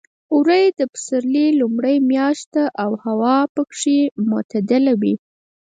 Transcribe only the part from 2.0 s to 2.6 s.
میاشت